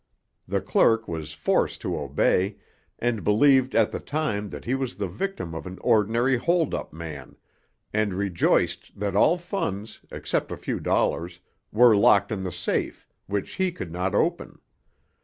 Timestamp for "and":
2.97-3.23, 7.93-8.15